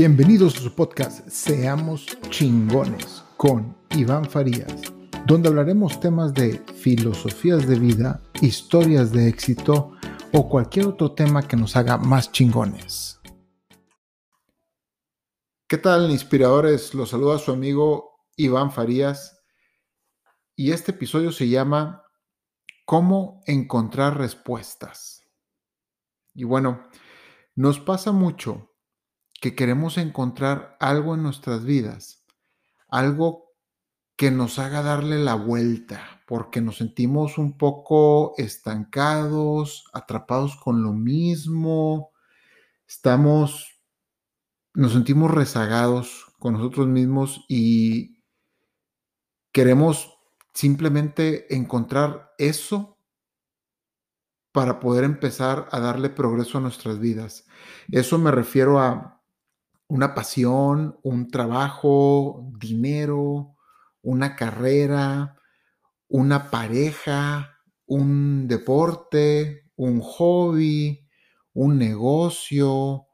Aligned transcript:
Bienvenidos 0.00 0.56
a 0.56 0.60
su 0.60 0.74
podcast 0.74 1.28
Seamos 1.28 2.06
chingones 2.30 3.22
con 3.36 3.76
Iván 3.90 4.24
Farías, 4.24 4.80
donde 5.26 5.50
hablaremos 5.50 6.00
temas 6.00 6.32
de 6.32 6.58
filosofías 6.74 7.68
de 7.68 7.78
vida, 7.78 8.22
historias 8.40 9.12
de 9.12 9.28
éxito 9.28 9.92
o 10.32 10.48
cualquier 10.48 10.86
otro 10.86 11.12
tema 11.12 11.46
que 11.46 11.54
nos 11.58 11.76
haga 11.76 11.98
más 11.98 12.32
chingones. 12.32 13.20
¿Qué 15.68 15.76
tal, 15.76 16.10
inspiradores? 16.10 16.94
Los 16.94 17.10
saluda 17.10 17.38
su 17.38 17.52
amigo 17.52 18.24
Iván 18.36 18.72
Farías 18.72 19.42
y 20.56 20.72
este 20.72 20.92
episodio 20.92 21.30
se 21.30 21.46
llama 21.50 22.04
¿Cómo 22.86 23.42
encontrar 23.46 24.16
respuestas? 24.16 25.28
Y 26.32 26.44
bueno, 26.44 26.88
nos 27.54 27.78
pasa 27.78 28.12
mucho 28.12 28.69
que 29.40 29.54
queremos 29.54 29.98
encontrar 29.98 30.76
algo 30.80 31.14
en 31.14 31.22
nuestras 31.22 31.64
vidas, 31.64 32.24
algo 32.88 33.54
que 34.16 34.30
nos 34.30 34.58
haga 34.58 34.82
darle 34.82 35.18
la 35.18 35.34
vuelta, 35.34 36.22
porque 36.26 36.60
nos 36.60 36.76
sentimos 36.76 37.38
un 37.38 37.56
poco 37.56 38.34
estancados, 38.36 39.84
atrapados 39.94 40.56
con 40.56 40.82
lo 40.82 40.92
mismo, 40.92 42.12
estamos, 42.86 43.80
nos 44.74 44.92
sentimos 44.92 45.30
rezagados 45.30 46.26
con 46.38 46.52
nosotros 46.54 46.86
mismos 46.86 47.46
y 47.48 48.22
queremos 49.52 50.18
simplemente 50.52 51.54
encontrar 51.54 52.34
eso 52.36 52.98
para 54.52 54.80
poder 54.80 55.04
empezar 55.04 55.66
a 55.70 55.80
darle 55.80 56.10
progreso 56.10 56.58
a 56.58 56.60
nuestras 56.60 56.98
vidas. 56.98 57.46
Eso 57.90 58.18
me 58.18 58.30
refiero 58.32 58.80
a 58.80 59.19
una 59.90 60.14
pasión, 60.14 60.98
un 61.02 61.28
trabajo, 61.28 62.48
dinero, 62.58 63.56
una 64.02 64.36
carrera, 64.36 65.36
una 66.06 66.48
pareja, 66.48 67.58
un 67.86 68.46
deporte, 68.46 69.72
un 69.74 70.00
hobby, 70.00 71.08
un 71.54 71.76
negocio, 71.76 73.08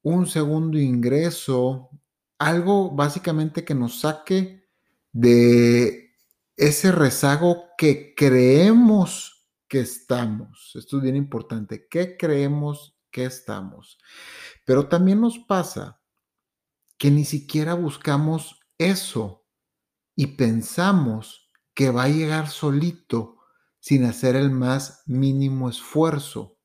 un 0.00 0.26
segundo 0.26 0.78
ingreso, 0.78 1.90
algo 2.38 2.90
básicamente 2.90 3.62
que 3.62 3.74
nos 3.74 4.00
saque 4.00 4.64
de 5.12 6.14
ese 6.56 6.90
rezago 6.90 7.64
que 7.76 8.14
creemos 8.16 9.46
que 9.68 9.80
estamos. 9.80 10.72
Esto 10.74 10.96
es 10.96 11.02
bien 11.02 11.16
importante. 11.16 11.86
¿Qué 11.90 12.16
creemos 12.16 12.96
que 13.12 13.24
estamos? 13.24 13.98
Pero 14.64 14.88
también 14.88 15.20
nos 15.20 15.38
pasa 15.38 16.00
que 16.98 17.10
ni 17.10 17.24
siquiera 17.24 17.74
buscamos 17.74 18.60
eso 18.78 19.46
y 20.16 20.28
pensamos 20.28 21.50
que 21.74 21.90
va 21.90 22.04
a 22.04 22.08
llegar 22.08 22.48
solito 22.48 23.38
sin 23.80 24.04
hacer 24.04 24.36
el 24.36 24.50
más 24.50 25.02
mínimo 25.06 25.68
esfuerzo. 25.68 26.58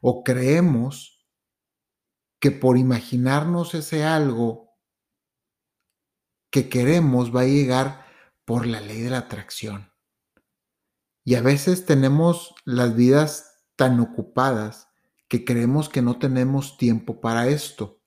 O 0.00 0.24
creemos 0.24 1.26
que 2.40 2.50
por 2.50 2.78
imaginarnos 2.78 3.74
ese 3.74 4.04
algo 4.04 4.66
que 6.50 6.68
queremos 6.68 7.34
va 7.34 7.42
a 7.42 7.46
llegar 7.46 8.06
por 8.44 8.66
la 8.66 8.80
ley 8.80 9.02
de 9.02 9.10
la 9.10 9.18
atracción. 9.18 9.92
Y 11.24 11.34
a 11.34 11.42
veces 11.42 11.84
tenemos 11.84 12.54
las 12.64 12.94
vidas 12.94 13.64
tan 13.74 14.00
ocupadas 14.00 14.85
que 15.28 15.44
creemos 15.44 15.88
que 15.88 16.02
no 16.02 16.18
tenemos 16.18 16.76
tiempo 16.76 17.20
para 17.20 17.48
esto. 17.48 18.00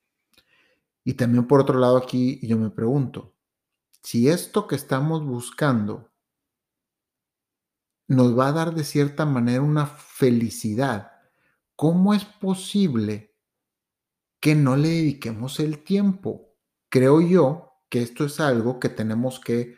Y 1.03 1.13
también 1.13 1.47
por 1.47 1.61
otro 1.61 1.79
lado 1.79 1.97
aquí 1.97 2.39
yo 2.45 2.57
me 2.57 2.69
pregunto, 2.69 3.35
si 4.01 4.29
esto 4.29 4.67
que 4.67 4.75
estamos 4.75 5.25
buscando 5.25 6.11
nos 8.07 8.37
va 8.37 8.47
a 8.47 8.51
dar 8.51 8.73
de 8.73 8.83
cierta 8.83 9.25
manera 9.25 9.61
una 9.61 9.85
felicidad, 9.85 11.11
¿cómo 11.75 12.13
es 12.13 12.25
posible 12.25 13.35
que 14.39 14.55
no 14.55 14.75
le 14.75 14.89
dediquemos 14.89 15.59
el 15.59 15.83
tiempo? 15.83 16.55
Creo 16.89 17.21
yo 17.21 17.83
que 17.89 18.01
esto 18.01 18.25
es 18.25 18.39
algo 18.39 18.79
que 18.79 18.89
tenemos 18.89 19.39
que 19.39 19.75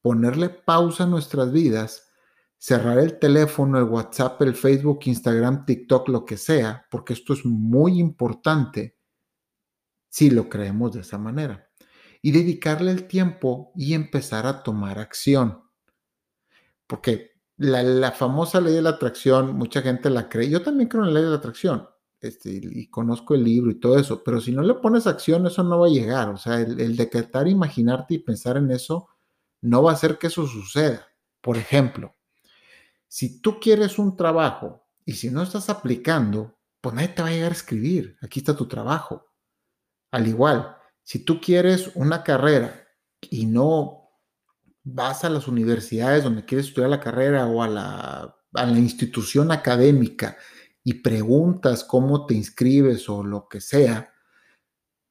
ponerle 0.00 0.48
pausa 0.48 1.04
a 1.04 1.06
nuestras 1.06 1.52
vidas 1.52 2.11
cerrar 2.62 3.00
el 3.00 3.18
teléfono, 3.18 3.76
el 3.76 3.86
WhatsApp, 3.86 4.40
el 4.42 4.54
Facebook, 4.54 5.00
Instagram, 5.06 5.66
TikTok, 5.66 6.08
lo 6.08 6.24
que 6.24 6.36
sea, 6.36 6.86
porque 6.92 7.12
esto 7.12 7.32
es 7.32 7.44
muy 7.44 7.98
importante 7.98 8.96
si 10.08 10.30
lo 10.30 10.48
creemos 10.48 10.92
de 10.92 11.00
esa 11.00 11.18
manera. 11.18 11.68
Y 12.22 12.30
dedicarle 12.30 12.92
el 12.92 13.08
tiempo 13.08 13.72
y 13.74 13.94
empezar 13.94 14.46
a 14.46 14.62
tomar 14.62 15.00
acción. 15.00 15.60
Porque 16.86 17.32
la, 17.56 18.12
famosa 18.12 18.60
ley 18.60 18.74
de 18.74 18.82
la 18.82 18.90
atracción, 18.90 19.56
mucha 19.56 19.82
gente 19.82 20.08
la 20.08 20.28
cree. 20.28 20.48
Yo 20.48 20.62
también 20.62 20.88
creo 20.88 21.02
en 21.02 21.08
la 21.08 21.14
ley 21.14 21.24
de 21.24 21.30
la 21.30 21.38
atracción. 21.38 21.88
Este, 22.20 22.60
y 22.62 22.86
conozco 22.86 23.34
el 23.34 23.42
libro 23.42 23.72
y 23.72 23.80
todo 23.80 23.98
eso, 23.98 24.22
pero 24.22 24.40
si 24.40 24.52
no 24.52 24.62
le 24.62 24.74
pones 24.74 25.08
acción, 25.08 25.44
eso 25.48 25.64
no 25.64 25.80
va 25.80 25.88
a 25.88 25.90
llegar. 25.90 26.28
O 26.28 26.36
sea, 26.36 26.60
el, 26.60 26.78
el 26.80 26.96
decretar, 26.96 27.48
imaginarte 27.48 28.14
y 28.14 28.18
pensar 28.20 28.56
en 28.56 28.70
eso, 28.70 29.08
no 29.62 29.82
va 29.82 29.90
a 29.90 29.94
hacer 29.94 30.16
que 30.16 30.28
eso 30.28 30.46
suceda. 30.46 31.08
Por 31.40 31.56
ejemplo, 31.56 32.14
si 33.12 33.42
tú 33.42 33.60
quieres 33.60 33.98
un 33.98 34.16
trabajo 34.16 34.86
y 35.04 35.12
si 35.12 35.28
no 35.28 35.42
estás 35.42 35.68
aplicando, 35.68 36.56
pues 36.80 36.94
nadie 36.94 37.08
te 37.08 37.20
va 37.20 37.28
a 37.28 37.30
llegar 37.30 37.50
a 37.50 37.54
escribir. 37.54 38.16
Aquí 38.22 38.40
está 38.40 38.56
tu 38.56 38.66
trabajo. 38.66 39.30
Al 40.10 40.26
igual, 40.28 40.78
si 41.02 41.18
tú 41.18 41.38
quieres 41.38 41.90
una 41.94 42.24
carrera 42.24 42.88
y 43.20 43.44
no 43.44 44.08
vas 44.82 45.24
a 45.24 45.28
las 45.28 45.46
universidades 45.46 46.24
donde 46.24 46.46
quieres 46.46 46.68
estudiar 46.68 46.88
la 46.88 47.00
carrera 47.00 47.46
o 47.48 47.62
a 47.62 47.68
la, 47.68 48.34
a 48.54 48.64
la 48.64 48.78
institución 48.78 49.52
académica 49.52 50.38
y 50.82 50.94
preguntas 50.94 51.84
cómo 51.84 52.24
te 52.24 52.32
inscribes 52.32 53.10
o 53.10 53.22
lo 53.22 53.46
que 53.46 53.60
sea, 53.60 54.10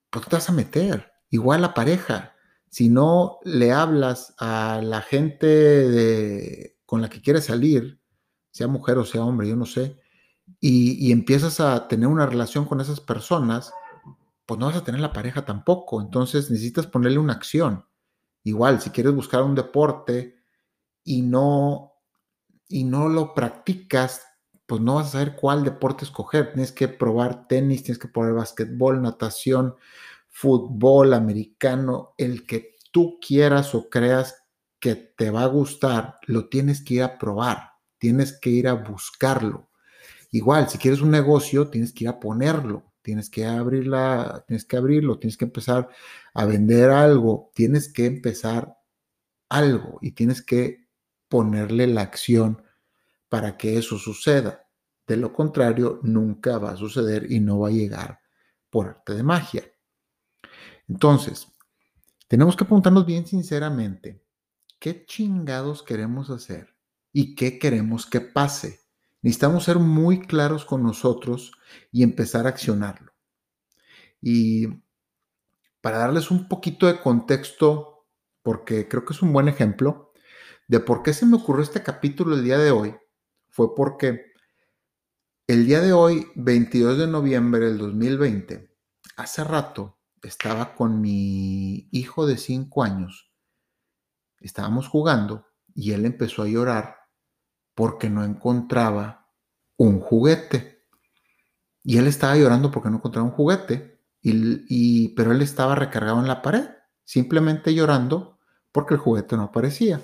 pues 0.10 0.26
te 0.26 0.38
vas 0.38 0.50
a 0.50 0.54
meter. 0.54 1.12
Igual 1.30 1.62
la 1.62 1.76
pareja. 1.76 2.36
Si 2.68 2.90
no 2.90 3.38
le 3.44 3.72
hablas 3.72 4.34
a 4.40 4.82
la 4.82 5.02
gente 5.02 5.46
de, 5.46 6.81
con 6.92 7.02
la 7.02 7.08
que 7.08 7.22
quieres 7.22 7.46
salir, 7.46 8.02
sea 8.52 8.68
mujer 8.68 8.98
o 8.98 9.06
sea 9.06 9.24
hombre, 9.24 9.48
yo 9.48 9.56
no 9.56 9.66
sé, 9.66 9.98
y, 10.60 11.10
empiezas 11.10 11.62
a 11.62 11.88
tener 11.88 12.06
una 12.10 12.26
relación 12.26 12.66
con 12.66 12.82
esas 12.82 13.00
personas, 13.00 13.72
pues 14.46 14.60
no 14.60 14.66
vas 14.66 14.76
a 14.76 14.84
tener 14.84 15.00
la 15.00 15.14
pareja 15.14 15.46
tampoco. 15.46 16.02
Entonces 16.02 16.52
necesitas 16.52 16.88
ponerle 16.88 17.18
una 17.18 17.32
acción. 17.32 17.86
Igual, 18.44 18.82
si 18.82 18.90
quieres 18.90 19.14
buscar 19.16 19.42
un 19.44 19.56
deporte 19.56 20.36
y 21.06 21.22
no, 21.22 21.94
y 22.68 22.84
no 22.84 23.08
lo 23.08 23.34
practicas, 23.34 24.24
pues 24.66 24.82
no 24.82 24.96
vas 24.96 25.08
a 25.08 25.12
saber 25.12 25.38
cuál 25.38 25.64
deporte 25.64 26.04
escoger. 26.04 26.52
Tienes 26.52 26.74
que 26.74 26.90
probar 26.90 27.48
tenis, 27.48 27.84
tienes 27.84 28.00
que 28.00 28.10
probar 28.10 28.34
basquetbol, 28.34 29.02
natación, 29.02 29.78
fútbol 30.28 31.14
americano, 31.14 32.16
el 32.18 32.46
que 32.46 32.76
tú 32.92 33.18
quieras 33.26 33.74
o 33.76 33.90
creas 33.90 34.41
que 34.82 34.96
te 34.96 35.30
va 35.30 35.44
a 35.44 35.48
gustar, 35.48 36.18
lo 36.26 36.50
tienes 36.50 36.84
que 36.84 36.96
ir 36.96 37.04
a 37.04 37.20
probar, 37.20 37.74
tienes 38.00 38.38
que 38.38 38.50
ir 38.50 38.68
a 38.68 38.74
buscarlo. 38.74 39.70
Igual, 40.32 40.70
si 40.70 40.80
quieres 40.80 41.02
un 41.02 41.12
negocio, 41.12 41.70
tienes 41.70 41.94
que 41.94 42.06
ir 42.06 42.10
a 42.10 42.20
ponerlo, 42.20 42.92
tienes 43.04 43.30
que 43.30 43.46
abrirla, 43.46 44.44
tienes 44.48 44.66
que 44.66 44.78
abrirlo, 44.78 45.20
tienes 45.20 45.38
que 45.38 45.46
empezar 45.46 45.88
a 46.34 46.46
vender 46.46 46.90
algo, 46.90 47.52
tienes 47.54 47.94
que 47.94 48.08
empezar 48.08 48.76
algo 49.50 50.00
y 50.02 50.14
tienes 50.14 50.42
que 50.42 50.88
ponerle 51.30 51.86
la 51.86 52.02
acción 52.02 52.64
para 53.30 53.58
que 53.58 53.78
eso 53.78 54.00
suceda. 54.00 54.68
De 55.06 55.16
lo 55.16 55.32
contrario, 55.32 56.00
nunca 56.02 56.58
va 56.58 56.72
a 56.72 56.78
suceder 56.78 57.32
y 57.32 57.40
no 57.40 57.60
va 57.60 57.68
a 57.68 57.72
llegar 57.72 58.20
por 58.72 58.88
arte 58.88 59.14
de 59.14 59.24
magia. 59.24 59.64
Entonces, 60.88 61.48
tenemos 62.28 62.56
que 62.56 62.64
apuntarnos 62.64 63.06
bien 63.06 63.28
sinceramente 63.28 64.22
qué 64.82 65.06
chingados 65.06 65.84
queremos 65.84 66.32
hacer 66.32 66.76
y 67.14 67.36
qué 67.36 67.60
queremos 67.60 68.08
que 68.08 68.20
pase. 68.20 68.82
Necesitamos 69.22 69.64
ser 69.64 69.78
muy 69.78 70.22
claros 70.22 70.66
con 70.66 70.82
nosotros 70.82 71.52
y 71.92 72.02
empezar 72.02 72.48
a 72.48 72.50
accionarlo. 72.50 73.14
Y 74.20 74.68
para 75.82 76.00
darles 76.00 76.32
un 76.32 76.50
poquito 76.50 76.88
de 76.88 77.00
contexto, 77.00 78.08
porque 78.42 78.88
creo 78.88 79.06
que 79.06 79.14
es 79.14 79.22
un 79.22 79.32
buen 79.32 79.48
ejemplo 79.48 80.14
de 80.68 80.80
por 80.80 81.04
qué 81.04 81.14
se 81.14 81.28
me 81.28 81.38
ocurrió 81.38 81.64
este 81.64 81.84
capítulo 81.84 82.36
el 82.36 82.44
día 82.44 82.58
de 82.58 82.72
hoy, 82.72 82.96
fue 83.50 83.76
porque 83.76 84.32
el 85.46 85.68
día 85.68 85.82
de 85.82 85.94
hoy, 85.94 86.28
22 86.36 86.98
de 86.98 87.08
noviembre 87.08 87.68
del 87.68 87.78
2020, 87.78 88.74
hace 89.16 89.44
rato 89.44 90.00
estaba 90.24 90.74
con 90.74 91.02
mi 91.02 91.88
hijo 91.92 92.26
de 92.26 92.38
5 92.38 92.84
años 92.84 93.31
estábamos 94.42 94.88
jugando 94.88 95.48
y 95.74 95.92
él 95.92 96.06
empezó 96.06 96.44
a 96.44 96.48
llorar 96.48 96.98
porque 97.76 98.10
no 98.10 98.24
encontraba 98.24 99.30
un 99.78 100.00
juguete. 100.00 100.86
Y 101.84 101.98
él 101.98 102.08
estaba 102.08 102.36
llorando 102.38 102.72
porque 102.72 102.90
no 102.90 102.98
encontraba 102.98 103.28
un 103.28 103.34
juguete. 103.34 104.00
y, 104.22 105.10
pero 105.16 105.32
él 105.32 105.42
estaba 105.42 105.76
recargado 105.76 106.20
en 106.20 106.28
la 106.28 106.42
pared, 106.42 106.70
simplemente 107.04 107.74
llorando 107.74 108.40
porque 108.72 108.94
el 108.94 109.00
juguete 109.00 109.36
no 109.36 109.44
aparecía. 109.44 110.02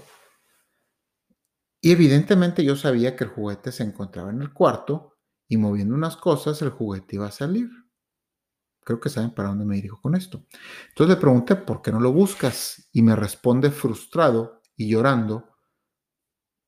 Y 1.81 1.92
evidentemente 1.92 2.63
yo 2.63 2.75
sabía 2.75 3.16
que 3.16 3.25
el 3.25 3.30
juguete 3.30 3.72
se 3.72 3.84
encontraba 3.84 4.31
en 4.31 4.42
el 4.42 4.51
cuarto 4.51 5.18
y 5.48 5.57
moviendo 5.57 5.95
unas 5.95 6.18
cosas 6.18 6.62
el 6.62 6.72
juguete 6.72 7.16
iba 7.16 7.28
a 7.28 7.31
salir. 7.31 7.69
Creo 8.88 9.01
que 9.01 9.10
saben 9.10 9.31
para 9.31 9.50
dónde 9.50 9.66
me 9.66 9.75
dirijo 9.75 10.00
con 10.00 10.16
esto. 10.16 10.45
Entonces 10.88 11.18
le 11.18 11.19
pregunté, 11.19 11.57
¿por 11.57 11.81
qué 11.81 11.92
no 11.92 12.00
lo 12.00 12.13
buscas? 12.13 12.88
Y 12.94 13.01
me 13.01 13.18
responde 13.18 13.69
frustrado 13.69 14.62
y 14.78 14.88
llorando, 14.88 15.57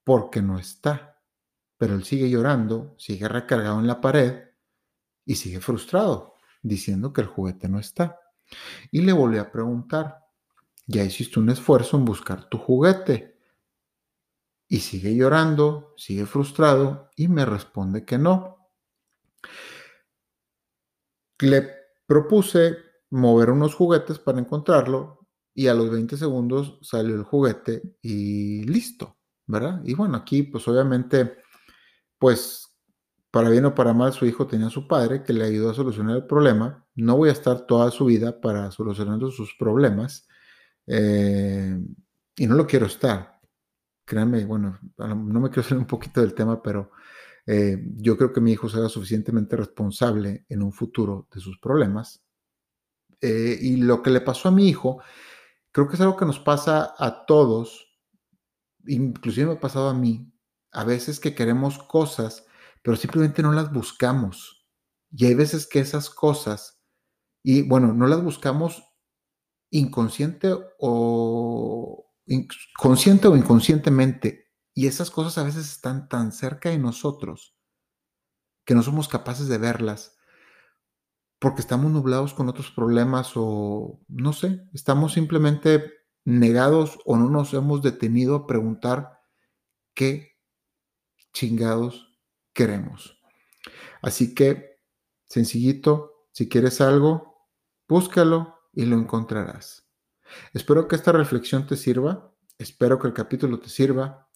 porque 0.03 0.41
no 0.41 0.59
está. 0.59 1.23
Pero 1.77 1.95
él 1.95 2.03
sigue 2.03 2.29
llorando, 2.29 2.93
sigue 2.97 3.29
recargado 3.29 3.79
en 3.79 3.87
la 3.87 4.01
pared 4.01 4.49
y 5.23 5.35
sigue 5.35 5.61
frustrado, 5.61 6.35
diciendo 6.61 7.13
que 7.13 7.21
el 7.21 7.27
juguete 7.27 7.69
no 7.69 7.79
está. 7.79 8.19
Y 8.91 8.99
le 8.99 9.13
volví 9.13 9.37
a 9.37 9.49
preguntar, 9.49 10.25
¿ya 10.87 11.05
hiciste 11.05 11.39
un 11.39 11.49
esfuerzo 11.49 11.95
en 11.95 12.03
buscar 12.03 12.49
tu 12.49 12.57
juguete? 12.57 13.39
Y 14.67 14.81
sigue 14.81 15.15
llorando, 15.15 15.93
sigue 15.95 16.25
frustrado 16.25 17.11
y 17.15 17.29
me 17.29 17.45
responde 17.45 18.03
que 18.03 18.17
no. 18.17 18.57
Le 21.39 21.78
propuse 22.09 22.77
mover 23.11 23.51
unos 23.51 23.75
juguetes 23.75 24.17
para 24.17 24.39
encontrarlo 24.39 25.27
y 25.53 25.67
a 25.67 25.75
los 25.75 25.91
20 25.91 26.17
segundos 26.17 26.79
salió 26.81 27.13
el 27.13 27.23
juguete 27.23 27.83
y 28.01 28.63
listo, 28.63 29.19
¿verdad? 29.45 29.81
Y 29.85 29.93
bueno, 29.93 30.17
aquí 30.17 30.41
pues 30.41 30.67
obviamente, 30.67 31.37
pues 32.17 32.65
para 33.29 33.49
bien 33.49 33.65
o 33.65 33.75
para 33.75 33.93
mal, 33.93 34.11
su 34.13 34.25
hijo 34.25 34.47
tenía 34.47 34.67
a 34.67 34.71
su 34.71 34.87
padre 34.87 35.21
que 35.23 35.33
le 35.33 35.45
ayudó 35.45 35.69
a 35.69 35.75
solucionar 35.75 36.15
el 36.15 36.25
problema. 36.25 36.83
No 36.95 37.15
voy 37.15 37.29
a 37.29 37.33
estar 37.33 37.67
toda 37.67 37.91
su 37.91 38.05
vida 38.05 38.41
para 38.41 38.71
solucionar 38.71 39.19
sus 39.31 39.53
problemas 39.59 40.27
eh, 40.87 41.79
y 42.35 42.47
no 42.47 42.55
lo 42.55 42.65
quiero 42.65 42.87
estar 42.87 43.39
créanme, 44.09 44.43
bueno, 44.43 44.79
no 44.97 45.39
me 45.39 45.49
quiero 45.49 45.61
salir 45.61 45.81
un 45.81 45.87
poquito 45.87 46.19
del 46.19 46.33
tema, 46.33 46.63
pero 46.63 46.91
eh, 47.45 47.77
yo 47.97 48.17
creo 48.17 48.31
que 48.33 48.41
mi 48.41 48.51
hijo 48.51 48.69
será 48.69 48.89
suficientemente 48.89 49.55
responsable 49.55 50.45
en 50.49 50.61
un 50.61 50.71
futuro 50.71 51.27
de 51.33 51.41
sus 51.41 51.59
problemas. 51.59 52.23
Eh, 53.21 53.57
y 53.59 53.77
lo 53.77 54.01
que 54.01 54.11
le 54.11 54.21
pasó 54.21 54.49
a 54.49 54.51
mi 54.51 54.67
hijo, 54.69 55.01
creo 55.71 55.87
que 55.87 55.95
es 55.95 56.01
algo 56.01 56.17
que 56.17 56.25
nos 56.25 56.39
pasa 56.39 56.93
a 56.97 57.25
todos, 57.25 57.99
inclusive 58.87 59.47
me 59.47 59.53
ha 59.53 59.59
pasado 59.59 59.89
a 59.89 59.93
mí, 59.93 60.31
a 60.71 60.83
veces 60.83 61.19
que 61.19 61.35
queremos 61.35 61.77
cosas, 61.79 62.45
pero 62.81 62.95
simplemente 62.95 63.41
no 63.41 63.51
las 63.51 63.71
buscamos. 63.73 64.67
Y 65.11 65.25
hay 65.25 65.33
veces 65.33 65.67
que 65.67 65.79
esas 65.79 66.09
cosas, 66.09 66.81
y 67.43 67.63
bueno, 67.63 67.93
no 67.93 68.07
las 68.07 68.23
buscamos 68.23 68.83
inconsciente 69.71 70.55
o 70.79 72.05
consciente 72.77 73.27
o 73.27 73.35
inconscientemente. 73.35 74.48
Y 74.73 74.87
esas 74.87 75.11
cosas 75.11 75.37
a 75.37 75.43
veces 75.43 75.69
están 75.69 76.07
tan 76.07 76.31
cerca 76.31 76.69
de 76.69 76.77
nosotros 76.77 77.55
que 78.65 78.75
no 78.75 78.83
somos 78.83 79.07
capaces 79.07 79.47
de 79.47 79.57
verlas 79.57 80.19
porque 81.39 81.61
estamos 81.61 81.91
nublados 81.91 82.33
con 82.33 82.49
otros 82.49 82.69
problemas 82.69 83.31
o 83.35 83.99
no 84.09 84.33
sé, 84.33 84.67
estamos 84.73 85.13
simplemente 85.13 85.93
negados 86.25 86.99
o 87.05 87.17
no 87.17 87.29
nos 87.29 87.53
hemos 87.53 87.81
detenido 87.81 88.35
a 88.35 88.45
preguntar 88.45 89.21
qué 89.93 90.37
chingados 91.33 92.19
queremos. 92.53 93.17
Así 94.01 94.35
que, 94.35 94.79
sencillito, 95.25 96.27
si 96.31 96.49
quieres 96.49 96.81
algo, 96.81 97.47
búscalo 97.87 98.59
y 98.73 98.85
lo 98.85 98.97
encontrarás. 98.97 99.89
Espero 100.53 100.87
que 100.87 100.95
esta 100.95 101.11
reflexión 101.11 101.65
te 101.65 101.77
sirva, 101.77 102.33
espero 102.57 102.99
que 102.99 103.07
el 103.07 103.13
capítulo 103.13 103.59
te 103.59 103.69
sirva. 103.69 104.28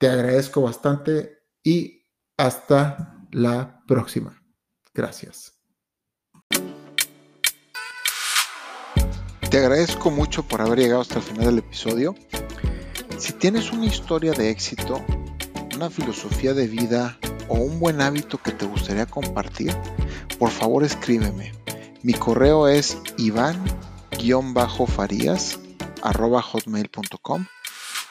Te 0.00 0.08
agradezco 0.08 0.62
bastante 0.62 1.42
y 1.62 2.06
hasta 2.38 3.18
la 3.32 3.82
próxima. 3.86 4.42
Gracias. 4.94 5.60
Te 9.50 9.58
agradezco 9.58 10.10
mucho 10.10 10.42
por 10.42 10.62
haber 10.62 10.78
llegado 10.78 11.02
hasta 11.02 11.16
el 11.16 11.22
final 11.22 11.44
del 11.44 11.58
episodio. 11.58 12.14
Si 13.18 13.34
tienes 13.34 13.72
una 13.72 13.84
historia 13.84 14.32
de 14.32 14.48
éxito, 14.48 15.04
una 15.74 15.90
filosofía 15.90 16.54
de 16.54 16.66
vida 16.66 17.18
o 17.48 17.56
un 17.56 17.78
buen 17.78 18.00
hábito 18.00 18.38
que 18.38 18.52
te 18.52 18.64
gustaría 18.64 19.04
compartir, 19.04 19.76
por 20.38 20.48
favor 20.48 20.82
escríbeme. 20.82 21.52
Mi 22.02 22.14
correo 22.14 22.68
es 22.68 22.96
iván 23.18 23.62
farías 24.86 25.60
arroba 26.02 26.40
hotmail.com 26.40 27.44